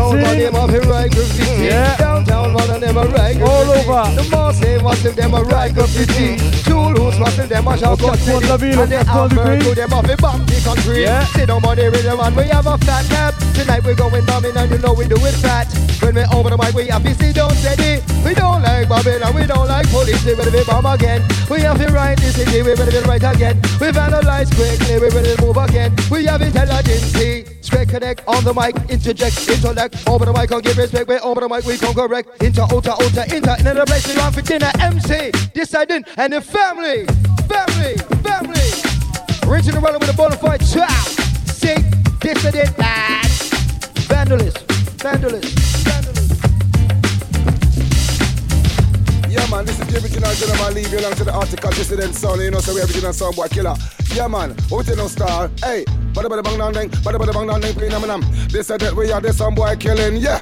[8.42, 8.80] de la ville, au
[9.30, 9.60] du pays.
[11.34, 13.34] Sit on money rhythm and we have a cap.
[13.54, 15.08] Tonight going and you know we.
[16.08, 18.02] When we the mic, we busy, don't steady.
[18.24, 19.88] We don't like Babylon, we don't like.
[20.08, 21.22] We better be bomb again.
[21.50, 23.62] We have to write this city, we better be right again.
[23.80, 25.94] We've analyzed quickly, we better move again.
[26.10, 27.12] We have intelligence.
[27.60, 30.08] Straight connect on the mic, interject, intellect.
[30.08, 31.10] Over the mic, I'll give respect.
[31.10, 32.42] We over the mic, we come correct.
[32.42, 33.56] Inter, outer, outer, inter.
[33.60, 34.72] In the place, we want for dinner.
[34.80, 37.06] MC, deciding, and the family,
[37.52, 38.70] family, family.
[39.52, 41.08] Original running with a bona fide child.
[41.52, 41.84] Sick,
[42.22, 43.26] dissident, bad.
[44.08, 44.64] Vandalist,
[45.04, 45.87] vandalist,
[49.38, 50.74] Yeah, man, this is the original gentleman.
[50.74, 52.42] Leave you along to the article dissident sound.
[52.42, 53.76] You know, so we original sound boy killer.
[54.16, 55.52] Yeah, man, you know, star?
[55.62, 55.86] Hey,
[56.18, 58.96] bada bada bang down ding, bada bada bang down ding, pin nam They said that
[58.96, 60.42] we are the sound boy killing, yeah.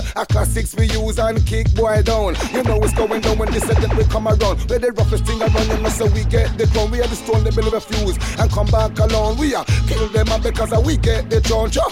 [0.25, 2.35] classics we use and kick boy down.
[2.53, 4.69] You know what's going down when dissident we come around.
[4.69, 6.91] We're the roughest thing around, you know, so we get the crown.
[6.91, 9.37] We are the stone, the bill refuse and come back alone.
[9.37, 11.69] We are kill them and because we get the throne.
[11.69, 11.85] Cha.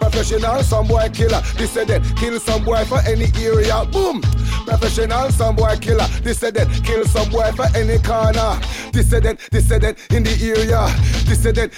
[0.00, 1.40] Professional, some boy killer.
[1.56, 3.84] They said that kill some boy for any area.
[3.86, 4.20] Boom.
[4.66, 6.06] Professional, some boy killer.
[6.22, 8.60] They said that kill some boy for any corner.
[8.92, 9.02] They
[9.50, 10.86] they said that in the area.
[11.26, 11.34] They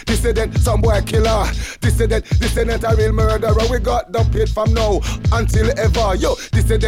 [0.06, 1.46] they said that some boy killer.
[1.80, 3.54] They they said that a real murderer.
[3.70, 5.00] We got the pit from now
[5.32, 6.14] until ever.
[6.16, 6.80] Yo, said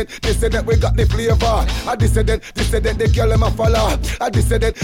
[0.53, 1.37] that we got the flavor.
[2.17, 3.97] Said that, they said kill them a follow.
[3.97, 4.75] They said that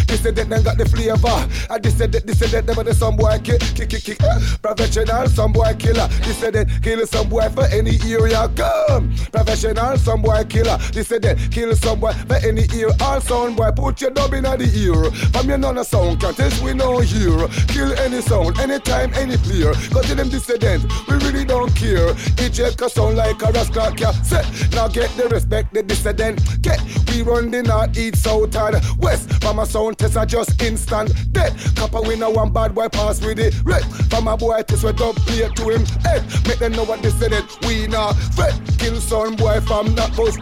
[0.50, 1.48] they got the flavor.
[1.81, 4.18] They said that they were the some boy kick, kick, kick, kick.
[4.61, 6.09] Professional, some boy killer.
[6.52, 8.48] That kill some boy for any area.
[8.55, 10.76] Come, professional, some boy killer.
[10.92, 12.90] That kill some boy for any ear.
[13.00, 15.11] All sound boy, put your dub in the ear.
[15.33, 17.48] From your none a sound contest, we know here.
[17.68, 19.72] Kill any sound, anytime, any player.
[19.88, 22.12] Cause to them dissident, we really don't care.
[22.42, 24.14] Each can sound like a rascal cat.
[24.24, 26.62] Say, now get the respect, the dissident.
[26.62, 29.30] Get, we run the north, east, south, and west.
[29.44, 31.52] A sound test, are just instant dead.
[31.76, 33.54] Copper we one bad boy pass with it.
[33.64, 36.24] Red, from a boy test, we dub play to him head.
[36.46, 38.58] Make them know what dissident, we not fret.
[38.78, 40.40] Kill some boy from that post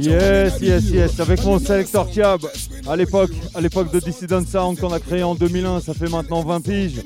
[0.00, 2.40] Yes, yes, yes, avec mon sélecteur Kiab,
[2.88, 6.42] à l'époque, à l'époque de Dissident Sound qu'on a créé en 2001, ça fait maintenant
[6.42, 7.00] 20 piges.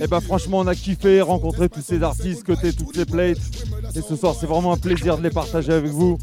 [0.00, 3.38] Et bah franchement, on a kiffé rencontrer tous ces artistes, côté toutes ces plates.
[3.94, 6.18] Et ce soir, c'est vraiment un plaisir de les partager avec vous.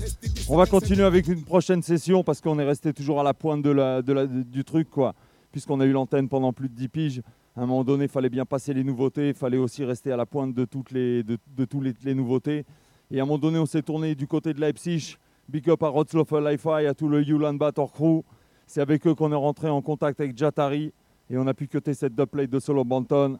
[0.49, 3.61] On va continuer avec une prochaine session parce qu'on est resté toujours à la pointe
[3.61, 5.13] de la, de la- du truc, quoi.
[5.51, 7.21] Puisqu'on a eu l'antenne pendant plus de 10 piges.
[7.55, 10.17] À un moment donné, il fallait bien passer les nouveautés, il fallait aussi rester à
[10.17, 12.65] la pointe de toutes les, de, de tous les, les nouveautés.
[13.11, 15.17] Et à un moment donné, on s'est tourné du côté de Leipzig.
[15.47, 18.23] Big up à Rotzlofer Li-Fi, à tout le Ulan Bator Crew.
[18.67, 20.93] C'est avec eux qu'on est rentré en contact avec Jatari
[21.27, 23.39] et on a pu cuter cette dubplate de Solo Banton.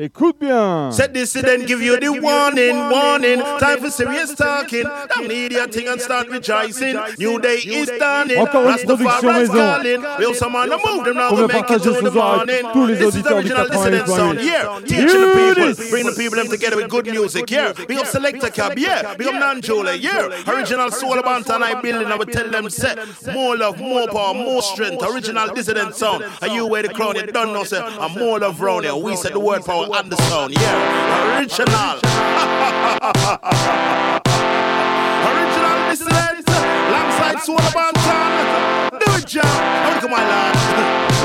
[0.00, 3.40] Écoute bien Set this and then give you the warning, warning.
[3.58, 4.84] Time for serious talking.
[4.84, 6.96] Don't need your thing and start rejoicing.
[7.18, 8.38] New day is dawning.
[8.38, 9.56] Encore une production Rastafari's maison.
[9.56, 10.04] calling.
[10.20, 12.36] We'll someone to move them now On we veut make it partager to the soir
[12.36, 12.64] morning.
[12.64, 14.80] avec tous les This is auditeurs original 88 dissident sound, yeah.
[14.86, 17.72] Teaching the people, bring the people them together with good music, yeah.
[17.88, 19.14] Big up Selector Cab, yeah.
[19.16, 20.28] Big up Nanjola, yeah.
[20.46, 22.98] Original Soul Band and I building, I would tell them set.
[23.34, 25.02] More love, more power, more strength.
[25.02, 26.22] Original dissident sound.
[26.40, 27.82] And you wear the crown, you don't know, say.
[27.82, 28.94] And more love round here.
[28.94, 30.52] We said the word power Joe Anderson.
[30.52, 31.96] Yeah, original.
[35.24, 36.44] original, Miss Lens.
[36.92, 38.30] Langside Swalabonton.
[39.00, 39.40] Do it, Joe.
[40.00, 40.54] come my lad.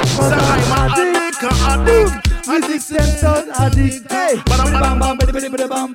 [0.08, 2.48] Sarai, addict, addict.
[2.48, 4.12] Music sensor, addict.
[4.12, 5.92] Hey, bam, bam, bam, bam, bam, bam, bam.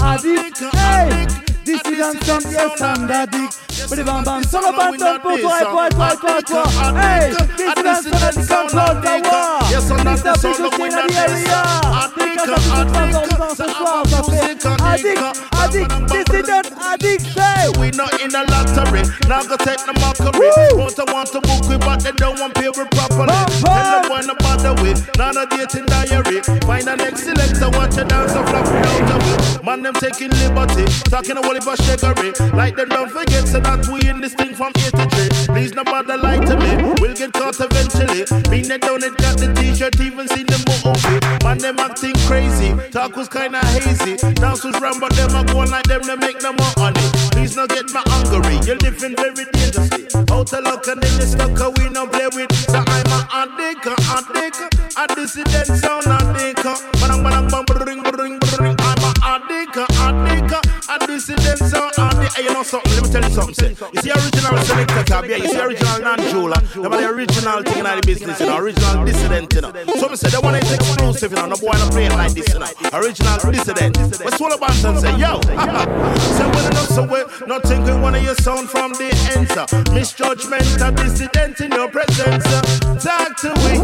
[0.00, 1.53] Addict, hey.
[1.64, 3.56] Dissident sound, yes, I'm the addict.
[3.88, 6.64] Bidi bam bam, solo banton pour toi et toi toi toi toi.
[7.00, 9.64] Hey, Dissident sound addict, come close the war.
[9.72, 10.24] Yes, I'm not Mr.
[10.24, 11.60] the Bishop of King of the area.
[12.16, 15.22] Dédicace à toutes les femmes dans le ce soir, ça fait addict,
[15.62, 17.68] addict, dissident addict, say.
[17.78, 20.50] We not in a lottery, now go take the mockery.
[20.76, 23.32] Want to want to book we, but they don't want pay we properly.
[23.64, 26.42] Tell them why not bother with, none of dating diary.
[26.68, 29.64] Find an excellent to watch a dance and flop out of it.
[29.64, 32.54] Man, them taking liberty, talking a heap of.
[32.54, 35.54] Like them don't forget, so that we in this thing from 83.
[35.54, 38.26] Please no bother lie to me, we'll get caught eventually.
[38.50, 41.18] Mean they don't it got the t-shirt, even seen the movie.
[41.44, 44.16] Man, them acting crazy, talk was kinda hazy.
[44.34, 47.06] Dance was wrong, but them are going like them to make no more money.
[47.32, 50.06] Please not get my hungry, you're living very dangerously.
[50.30, 52.50] Out of luck and then you stuck, we no play with.
[52.70, 54.58] So I'm a addict, addict,
[54.96, 56.06] a dissident sound
[62.64, 62.92] know something?
[62.92, 63.70] Let me tell you something.
[63.94, 65.36] You see original selector cab, yeah.
[65.36, 66.60] You see original non-jeweler.
[66.60, 68.58] Them are the original thing in the business, you know.
[68.58, 69.72] Original dissident, you know.
[70.00, 71.46] So me say they want it exclusive, you know.
[71.46, 72.66] No boy no play it like this, you know.
[72.92, 73.94] Original dissident.
[74.18, 75.40] But swallow bands and say, yo.
[76.36, 79.66] say when enough, so we not thinking one of your sound from the answer.
[79.92, 82.44] Misjudgment, a dissident in your presence.
[82.46, 82.62] Uh.
[82.98, 83.74] Talk to we.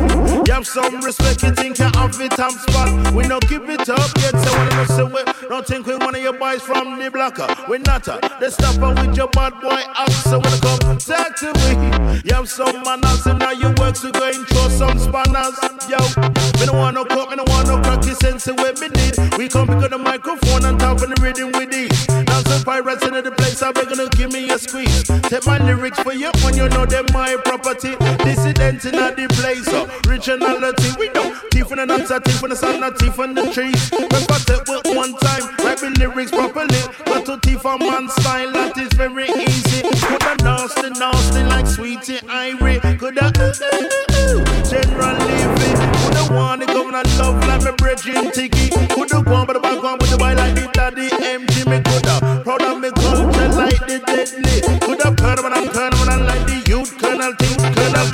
[0.46, 3.12] You have some respect, you think you have it, I'm spot.
[3.12, 6.22] We not keep it up yet, so when enough, so we not thinking one of
[6.22, 7.42] your boys from the blocker.
[7.42, 7.66] Uh.
[7.68, 8.20] We not a.
[8.40, 12.20] They stop with your bad boy act, so when it come talk to we.
[12.28, 15.58] You have some manners, and now you work to go and throw some spanners.
[15.88, 15.98] Yo,
[16.60, 19.16] me no want no cut, me no want no cracky sense of what me need.
[19.38, 21.90] We come pick up the microphone and talk on the rhythm with it.
[22.26, 25.04] Now some pirates in the place, I'm gonna give me a squeeze.
[25.28, 27.96] Take my lyrics for you when you know them my property.
[28.24, 30.90] Dissident in the place, so originality.
[30.98, 33.90] We know thief the nuts, thief in the sun, thief in the trees.
[33.92, 36.80] Remember that with one time, write me lyrics properly.
[37.04, 38.59] But to thief a man's style,
[50.90, 51.66] boy like the daddy MG.
[51.66, 54.78] Me coulda proud of me culture like the deadly.
[54.80, 57.56] Coulda proud of when I'm turning when I like the youth colonel thing.
[57.74, 58.06] Colonel.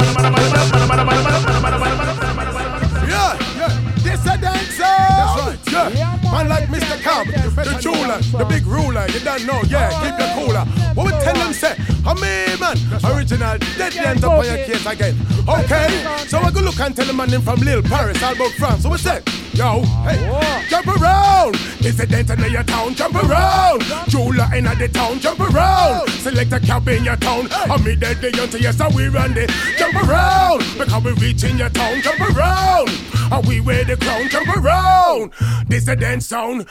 [3.08, 3.72] Yeah, yeah.
[4.02, 4.82] This a dancer.
[4.82, 5.72] That's right.
[5.72, 6.30] Yeah.
[6.30, 7.02] Man like Mr.
[7.02, 9.06] Cobb, the jeweler, the big ruler.
[9.08, 9.62] You don't know.
[9.68, 10.64] Yeah, keep your cooler.
[10.94, 11.76] What we tell them say?
[12.04, 15.16] I mean, man, original deadly ends up on your case again.
[15.48, 18.82] Okay, so I go look and tell the man in from Lille, Paris, Albert, France.
[18.82, 19.22] So we say,
[19.56, 21.56] yo, hey, jump around.
[21.80, 22.94] Is it dent in your town?
[22.94, 23.82] Jump around.
[24.08, 26.08] Jeweler in the town, jump around.
[26.10, 27.48] Select a cab in your town.
[27.50, 29.50] I mean, deadly until yes, how we run it.
[29.78, 30.62] Jump around.
[30.78, 32.90] Because we reach in your town, jump around.
[33.32, 34.28] Are we wear the crown?
[34.28, 35.32] Jump around.
[35.68, 36.66] This a dance sound.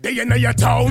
[0.00, 0.90] They in your town.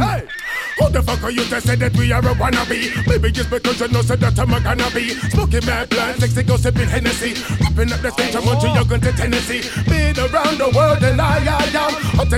[0.80, 3.08] Who the fuck are you to say that we are a wannabe?
[3.08, 5.10] Maybe just because you know so that I'm a gonna be.
[5.34, 7.34] Smoking mad blunt, sexy go sipping Hennessy.
[7.62, 9.62] Rapping up the stage, I want you, you're going to Tennessee.
[9.90, 11.77] Been around the world and I, I Hot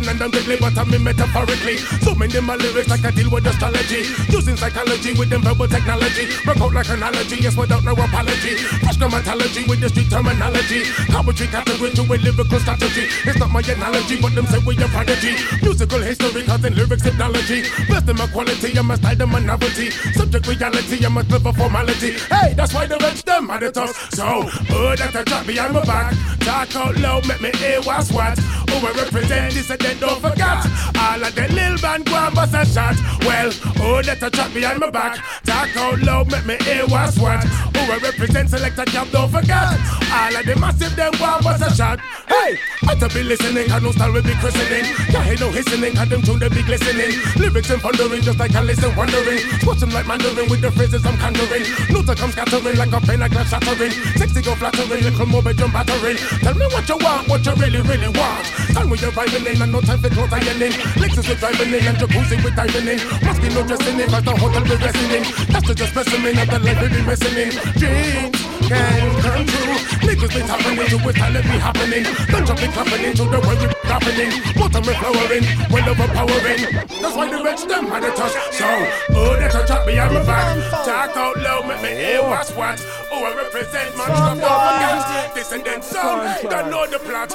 [0.07, 1.77] and deadly, but I mean metaphorically.
[2.03, 4.05] Zooming in my lyrics like I deal with astrology.
[4.29, 6.27] Using psychology with them verbal technology.
[6.43, 8.55] Broke out like analogy, yes, without no apology.
[8.83, 10.83] Fresh mentality with the street terminology
[11.29, 13.05] Poetry category to a lyrical strategy.
[13.23, 15.37] It's not my analogy, but them say we a prodigy.
[15.61, 19.91] Musical history, causing lyrics technology Best in my quality, I must hide them a novelty.
[20.17, 22.17] Subject reality, I'm a formality.
[22.33, 25.73] Hey, that's why the rich them are the tough So, oh, that a drop behind
[25.73, 26.13] my back.
[26.39, 28.37] Talk out loud, make me hear what's what.
[28.39, 30.61] Who I represent, this and then don't forget.
[30.97, 32.95] All of the lil band go and bust a shot.
[33.25, 33.49] Well,
[33.81, 35.17] oh, that a drop behind my back?
[35.43, 37.43] Talk out loud, make me hear what's what.
[37.43, 39.73] Who I represent, select a job, don't forget.
[40.13, 41.99] All of the massive them go and bust a shot.
[42.27, 44.85] Hey, I to be listening, I no style will be christening.
[45.09, 47.17] Yeah, ain't no listening, I them tune they be glistening.
[47.37, 49.41] Lyrics and pondering, just like I listen wondering.
[49.65, 51.65] Watch them like Mandarin with the phrases I'm conjuring.
[51.89, 53.91] Luther comes scattering like a pen, like glass shattering.
[54.19, 56.17] Sexy go flattering, little more bedroom battering.
[56.45, 58.45] Tell me what you want, what you really, really want.
[58.75, 61.87] Time when you're vibing in and no time for clothes ironing Lexus with driving in
[61.87, 62.99] and jacuzzi with diving in.
[63.23, 65.23] Must be no dressing in, but the hotel we're resting in.
[65.47, 67.51] That's the just specimen of the life we be missing in.
[67.79, 68.35] Dreams
[68.67, 69.77] can come true.
[70.03, 72.03] Niggas be tapping into it, time it be happening.
[72.27, 74.31] Don't jump be clapping into the way we happening.
[74.57, 76.61] Bottom we flowering, well overpowering.
[76.99, 78.35] That's why the rich them had a touch.
[78.51, 78.67] So,
[79.15, 80.47] oh, that's a drop behind my back
[80.85, 82.83] Talk out loud, make me hear what's what.
[83.11, 87.31] Oh, I represent my trap, don't forget This and then sound, don't know the plot.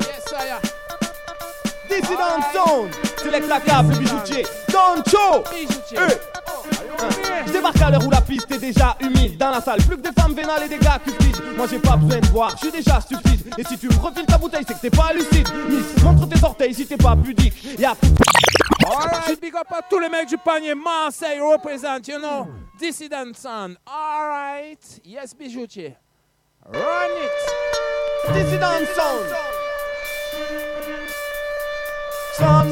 [0.00, 0.81] Yes, sire.
[1.92, 2.90] Dissident Sound,
[3.22, 5.44] select la cave, le bijoutier, Doncho
[5.92, 7.46] Eh.
[7.46, 10.02] Je débarque à l'heure où la piste est déjà humide Dans la salle, plus que
[10.02, 12.70] des femmes vénales et des gars cupides Moi j'ai pas besoin de voir, je suis
[12.70, 16.02] déjà stupide Et si tu me refiles ta bouteille, c'est que t'es pas lucide Miss,
[16.02, 17.94] montre tes orteils si t'es pas pudique Y'a
[18.86, 20.74] Alright, big up à tous les mecs du panier.
[20.74, 22.48] Marseille représente, you know.
[22.78, 23.76] Dissident Sound.
[23.86, 25.00] Alright.
[25.04, 25.96] Yes, bijoutier.
[26.66, 28.34] Run it.
[28.34, 29.61] Dissident Sound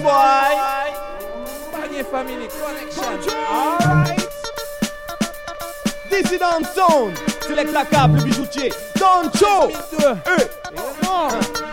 [0.02, 0.90] boy
[1.72, 3.34] Panier Family Connection.
[3.34, 4.29] Alright.
[6.10, 7.14] Dissident Sound,
[7.46, 9.70] select la câble, le bijoutier, Don Cho.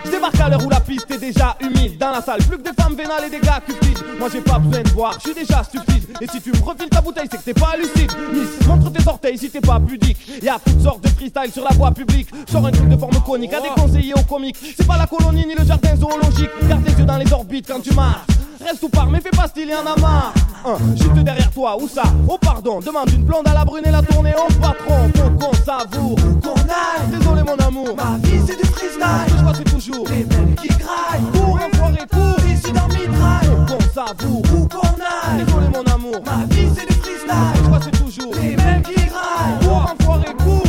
[0.06, 2.40] Je débarque à l'heure où la piste est déjà humide dans la salle.
[2.44, 3.98] Plus que des femmes vénales et des gars cupides.
[4.20, 6.06] Moi j'ai pas besoin de voir, je suis déjà stupide.
[6.22, 8.12] Et si tu me refiles ta bouteille, c'est que t'es pas lucide.
[8.34, 10.18] Miss, montre tes orteils si t'es pas pudique.
[10.42, 12.30] Y a toutes sortes de freestyle sur la voie publique.
[12.50, 14.58] Sors un truc de forme conique à déconseiller aux comiques.
[14.78, 16.50] C'est pas la colonie ni le jardin zoologique.
[16.68, 18.37] Garde les yeux dans les orbites quand tu marches.
[18.68, 20.34] Reste ou pars, mais fais pas style, y en a marre.
[20.66, 22.04] Hein, juste derrière toi, où ça?
[22.28, 25.10] Oh pardon, demande une blonde à la brune et la tournée au patron.
[25.16, 27.08] Faut qu'on savoure, qu'on aille.
[27.18, 29.00] Désolé mon amour, ma vie c'est du freestyle.
[29.00, 31.24] Le choix c'est toujours les mêmes qui graillent.
[31.32, 33.48] Cours, enfoiré, cours, ici dans mitraille.
[33.48, 35.46] Faut qu'on savoure, où qu'on aille.
[35.46, 37.54] Désolé mon amour, ma vie c'est du freestyle.
[37.56, 39.60] Le choix c'est toujours les mêmes qui graillent.
[39.62, 40.67] Cours, enfoiré, cours, ici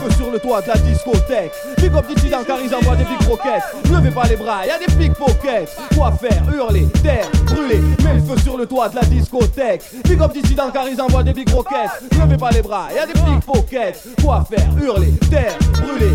[0.00, 1.52] feu sur le toit de la discothèque.
[1.78, 3.62] Big up dissident car ils envoient des big roquettes.
[3.90, 5.68] Levez pas les bras, y a des pickpockets.
[5.94, 7.80] Quoi faire Hurler, terre, brûler.
[8.04, 9.82] Mets le feu sur le toit de la discothèque.
[10.04, 11.90] Big up dissident car ils envoient des big roquettes.
[12.18, 14.02] Levez pas les bras, y a des pickpockets.
[14.22, 16.14] Quoi faire Hurler, terre, brûler.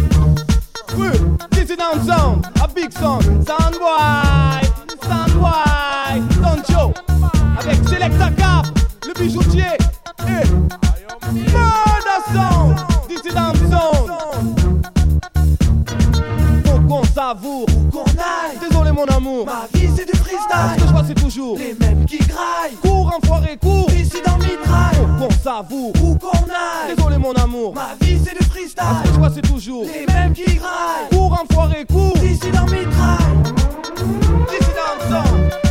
[0.98, 1.08] Oui,
[1.52, 3.24] dissident sound, a big sound.
[3.46, 4.62] Sound boy,
[5.08, 6.22] sound boy.
[6.42, 6.94] Don Joe,
[7.60, 8.66] avec Selecta Cap,
[9.06, 9.64] le bijoutier.
[10.28, 10.48] Et
[11.34, 12.78] Murder Sound,
[16.88, 18.58] qu'on savoure, qu'on aille.
[18.68, 20.76] Désolé mon amour, ma vie c'est du freestyle.
[20.76, 22.76] Ce que je vois c'est toujours les mêmes qui graillent.
[22.82, 23.92] Cours enfoiré, cours.
[23.92, 24.96] Ici dans mitraille.
[24.96, 26.96] Faut qu'on savoure, où qu'on aille.
[26.96, 28.84] Désolé mon amour, ma vie c'est du freestyle.
[29.04, 31.10] Ce que je vois c'est toujours les mêmes qui graillent.
[31.12, 32.18] Cours enfoiré, cours.
[32.24, 33.44] Ici dans mitraille.
[34.50, 35.65] Dissident sound.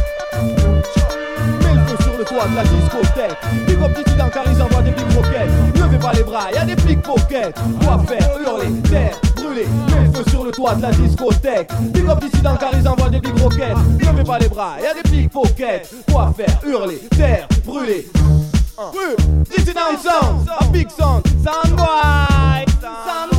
[2.25, 3.39] Toit de la discothèque.
[3.67, 5.51] Big up dissident car ils envoient des big roquettes.
[5.75, 7.55] Levez pas les bras, y a des pickpockets.
[7.85, 9.67] Quoi faire Hurler, terre, brûler.
[9.89, 11.71] Mets feu sur le toit de la discothèque.
[11.93, 13.77] Big up dissident car ils envoient des big roquettes.
[14.01, 15.91] Levez pas les bras, y a des pickpockets.
[16.11, 18.07] Quoi faire Hurler, terre, brûler.
[19.51, 23.34] Dissident sound, a big sound, sound boy, sound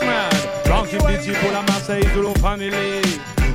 [0.00, 0.30] Yes, man.
[0.64, 2.70] Frankie Petit pour la Marseille Zulu Family.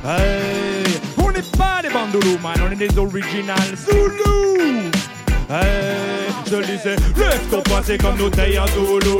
[0.04, 0.84] Hey,
[1.18, 4.90] on n'est pas des bandoulous, man, on est des original Zulu.
[5.48, 9.16] Hey, je le disais, lève ton poing, c'est comme nous taille en Zulu.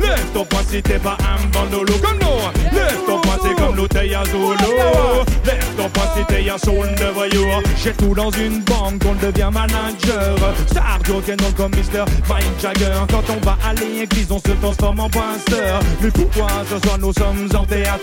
[0.00, 2.72] Lève ton poing si t'es pas un bandolo comme nous.
[2.72, 4.22] Lève ton poing, c'est comme nous taille en.
[4.22, 7.46] Lève ton poing si t'es un son de voyou.
[7.82, 10.34] J'ai tout dans une banque, on devient manager.
[10.66, 12.04] Star rock'n'roll comme Mr.
[12.28, 12.94] Mike Jagger.
[13.10, 15.80] Quand on va à l'église, on se transforme en pasteur.
[16.00, 18.00] Mais pourquoi ce soir nous sommes en théâtre?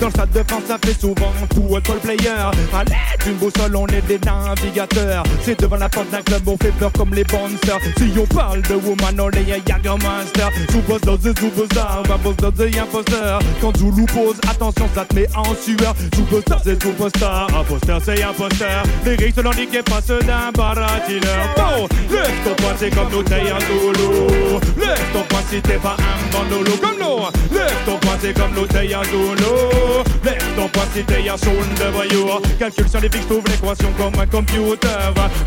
[0.00, 2.30] Dans le stade de France, ça fait souvent football player.
[2.72, 5.24] À l'aide d'une boussole, on est des navigateurs.
[5.42, 7.78] C'est devant la porte d'un club, on fait comme les bouncers.
[7.96, 10.50] Si on parle de woman, on est un Jagermaster.
[10.70, 13.40] Superstar, c'est superstar, va boss c'est imposteur.
[13.60, 15.94] Quand Zulu pose, attention, ça te met en sueur.
[16.14, 18.82] Superstar, c'est superstar, imposteur, c'est imposteur.
[19.04, 21.54] Les risques selon n'est pas ceux d'un baratineur.
[21.56, 21.88] Bon,
[22.44, 23.58] ton poing, c'est comme nous taille un
[25.12, 27.56] ton poing si t'es pas un bandolo comme nous.
[27.56, 29.02] Lève ton poing, c'est comme nous taille un
[30.56, 32.28] ton poing si t'es un son de voyou.
[32.58, 34.88] Calcul scientifique, trouve l'équation comme un computer.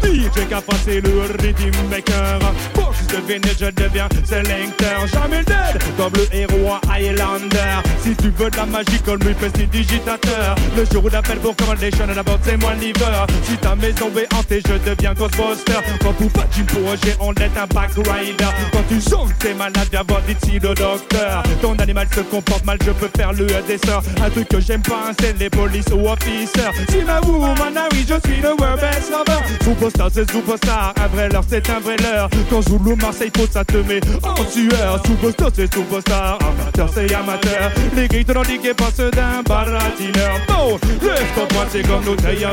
[0.03, 2.80] DJ qu'a passé le nur die Meckerer.
[3.11, 5.07] Je devienne, je deviens sélecteur.
[5.13, 7.81] Jamais dead, comme le héros à Highlander.
[8.03, 9.35] Si tu veux de la magie, comme lui,
[9.67, 10.55] digitateur.
[10.77, 13.27] Le jour où l'appel pour Commandation, d'abord c'est moi livreur.
[13.43, 15.79] Si ta maison est hantée, je deviens Ghostbuster.
[16.01, 18.51] Quand pour pas du projet, on est un back rider.
[18.71, 21.43] Quand tu que t'es malade, viens voir d'ici le docteur.
[21.61, 23.99] Ton animal se comporte mal, je peux faire le dessin.
[24.23, 26.71] Un truc que j'aime pas, c'est les polices ou officers.
[26.89, 29.41] Si ma woman, ah oui, je suis le world best lover.
[29.63, 30.93] Superstar, c'est superstar.
[31.01, 32.29] Un vrai leurre, c'est un vrai leurre.
[32.49, 32.61] Quand
[33.01, 35.01] Marseille faut ça te met en sueur.
[35.05, 36.37] Superstar, c'est superstar.
[36.41, 37.71] Amateur, c'est amateur.
[37.95, 40.39] Les grilles te n'en pas ceux d'un baratineur.
[40.47, 42.51] Bon, lève ton poing, c'est comme nous, t'es un.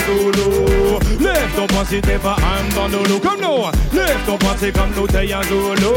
[1.20, 3.98] Lève ton poing si t'es pas un bandolo comme nous.
[3.98, 5.92] Lève ton poing, c'est comme nous, t'es un Zulu.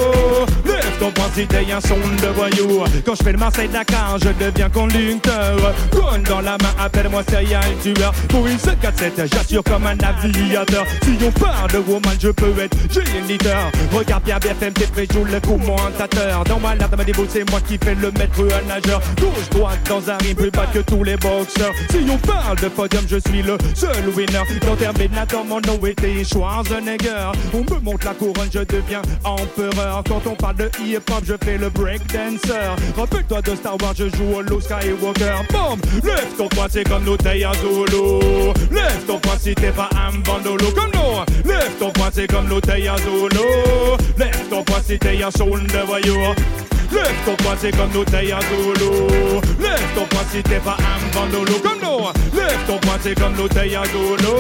[0.66, 2.84] Lève ton poing si t'es un son de voyou.
[3.06, 5.74] Quand je fais le Marseille-Dakar, je deviens conducteur.
[5.94, 8.14] Gun dans la main, appelle-moi serial tueur.
[8.28, 10.86] Pour une 747, j'assure comme un aviateur.
[11.04, 13.72] Si on parle de woman, je peux être géniteur.
[13.94, 16.44] Regarde bien BFM TV, joue le commentateur.
[16.46, 19.00] Dans ma lettre, ma déboule, c'est moi qui fais le maître un nageur.
[19.20, 21.74] Gauche, droite, dans un ring, plus bas que tous les boxeurs.
[21.92, 24.42] Si on parle de podium, je suis le seul winner.
[24.66, 27.32] Dans Terminator, mon nom était Schwarzenegger.
[27.54, 30.04] On me montre la couronne, je deviens empereur.
[30.08, 32.74] Quand on parle de hip-hop, je fais le breakdancer.
[32.98, 35.36] Rappelle-toi de Star Wars, je joue au Luke Skywalker.
[35.52, 35.80] Boom!
[36.04, 38.54] Lève ton poing, c'est comme un Zulu.
[38.72, 41.50] Lève ton poing si t'es pas un bandolo comme nous.
[41.50, 44.31] Lève ton poing, c'est comme t'es un Zulu.
[44.32, 46.34] Løft opp pasiteasjonen, your var jo
[46.92, 48.92] Løft opp passet, kom nå teia solo.
[49.64, 51.60] Løft opp passet, det var ambandolo.
[51.64, 52.12] Kom nå!
[52.36, 54.36] Løft opp passet, kom Left teia solo.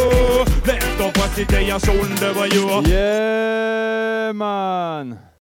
[0.68, 2.84] Løft opp pasiteasjonen, det var you.
[2.92, 5.31] Yeah, man!